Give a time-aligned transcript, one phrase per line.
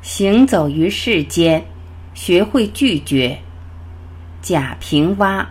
[0.00, 1.62] 行走于世间，
[2.14, 3.38] 学会拒绝。
[4.40, 5.46] 贾平凹。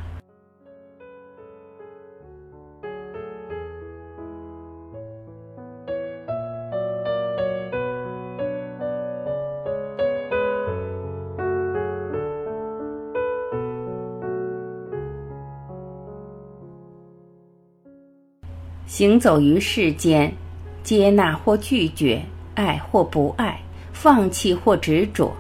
[18.88, 20.34] 行走于世间，
[20.82, 22.20] 接纳或拒绝，
[22.56, 23.60] 爱或不爱，
[24.00, 25.36] 放弃或执着，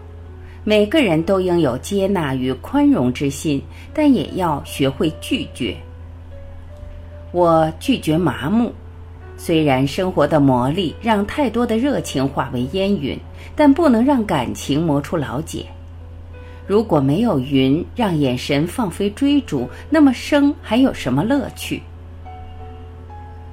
[0.63, 3.61] 每个人都应有接纳与宽容之心，
[3.93, 5.77] 但也要学会拒绝。
[7.31, 8.73] 我拒绝麻木，
[9.37, 13.15] 虽然生活的磨砺让太多的热情化为烟云，
[13.55, 15.63] 但不能让感情磨出老茧。
[16.65, 21.83] 如果没有云让眼神放飞追逐，那么生还有什么乐趣？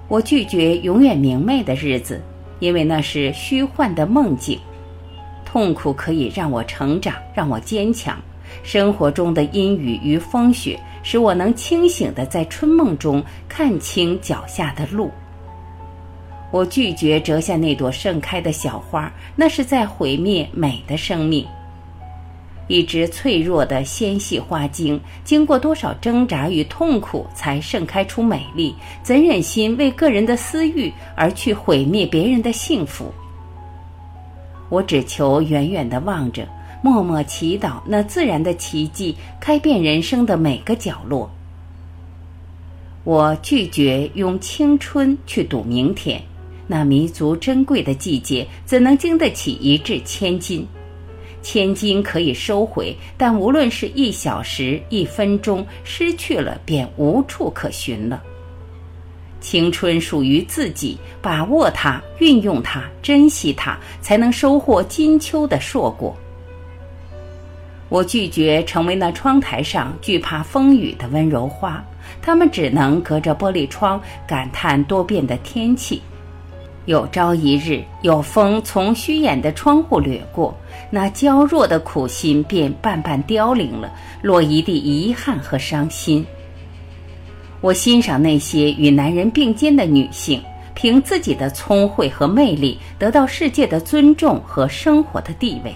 [0.09, 2.23] 我拒绝永远明媚的日子，
[2.59, 4.59] 因为那是虚幻的梦境。
[5.55, 8.21] 痛苦可以让我成长，让我坚强。
[8.65, 15.13] 生活中的阴雨与风雪，使我能清醒的在春梦中看清脚下的路。
[16.51, 21.47] 我拒绝折下那朵盛开的小花，那是在毁灭美的生命。
[22.67, 28.75] 一只脆弱的纤细花茎，经过多少挣扎与痛苦，才盛开出美丽？
[29.05, 33.15] 怎忍心为个人的私欲而去毁灭别人的幸福？
[34.75, 36.49] 我只求远远地望着，
[36.83, 41.31] 默默祈祷那自然的奇迹开遍人生的每个角落。
[43.05, 46.21] 我拒绝用青春去赌明天，
[46.67, 50.67] 那弥足珍贵的季节，怎能经得起一掷千金？
[51.41, 58.21] 千金可以收回，但无论是一小时、一分钟，失去了便无处可寻了。
[59.45, 66.17] 青春属于自己，把握它，运用它，珍惜它，才能收获金秋的硕果。
[67.91, 71.85] 我拒绝成为那窗台上惧怕风雨的温柔花，
[72.23, 76.01] 它们只能隔着玻璃窗感叹多变的天气。
[76.87, 80.57] 有朝一日，有风从虚掩的窗户掠过，
[80.91, 86.27] 那娇弱的苦心便半半凋零了，落一地遗憾和伤心。
[87.65, 90.39] 我欣赏那些与男人并肩的女性，
[90.75, 95.75] 凭自己的聪慧和魅力得到世界的尊重和生活的地位。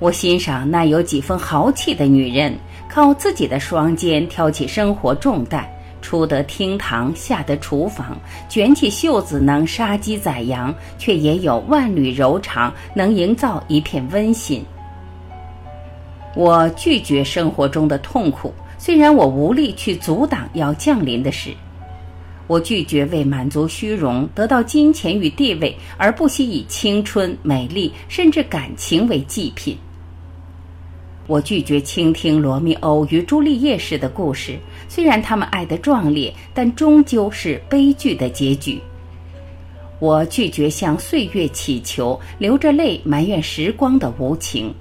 [0.00, 2.52] 我欣赏那有几分豪气的女人，
[2.88, 5.64] 靠自己的双肩挑起生活重担。
[6.02, 14.64] 出得厅堂，下得厨房，卷起袖子能杀鸡宰羊，却也有万缕柔肠，能营造一片温馨。
[16.34, 21.50] 我拒绝生活中的痛苦，虽然我无力去阻挡要降临的事。
[22.46, 29.76] 我拒绝为满足虚荣、得到金钱与地位，而不惜以青春、美丽甚至感情为祭品。
[31.26, 34.56] 我拒绝倾听罗密欧与朱丽叶式的故事，
[34.88, 38.80] 虽然他们爱得壮烈，但终究是悲剧的结局。
[39.98, 44.72] 我拒绝向岁月乞求，流着泪埋怨时光的无情。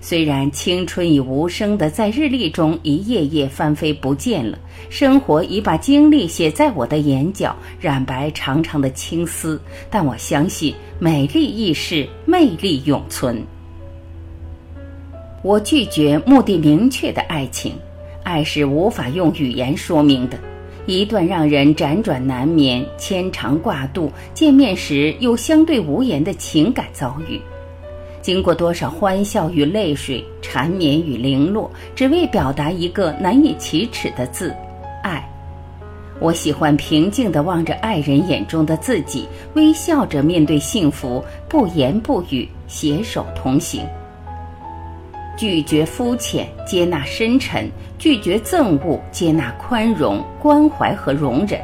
[0.00, 4.58] 虽然青春已无声的在日历中一页页翻飞不见了，
[4.90, 9.60] 生活已把经历写在我的眼角，染白长长的青丝，
[9.90, 13.44] 但我相信美丽易逝，魅力永存。
[15.42, 17.72] 我拒绝目的明确的爱情，
[18.24, 20.38] 爱是无法用语言说明的，
[20.86, 27.40] 一段让人辗转难眠、牵肠挂肚、见面时又相对无言的情感遭遇，
[28.28, 34.54] 经过多少欢笑与泪水、缠绵与零落，只为表达一个难以启齿的字——
[35.02, 35.26] 爱。
[36.20, 43.82] 我喜欢平静地望着爱人眼中的自己，微笑着面对幸福，不言不语，携手同行。
[45.34, 47.64] 拒绝肤浅，接纳深沉；
[47.98, 51.58] 拒绝憎恶，接纳宽容、关怀和容忍；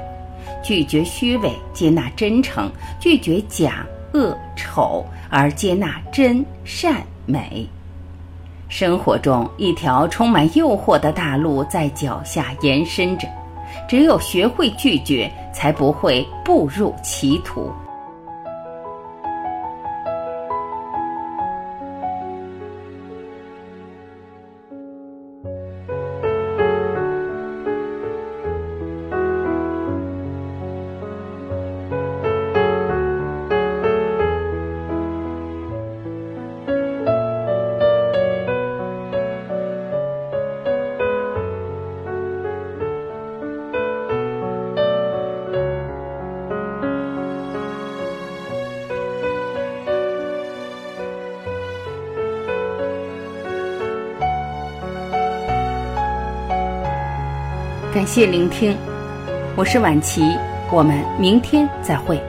[0.63, 7.69] 拒绝虚伪，接纳真诚；拒绝假、恶、丑，而接纳真、善、美。
[8.69, 13.29] 生活中，一条充满诱惑的大路在脚下延伸着，
[13.89, 17.71] 只有学会拒绝，才不会步入歧途。
[57.95, 58.77] 感谢聆听，
[59.55, 60.37] 我是晚琪，
[60.73, 62.21] 我们明天再会。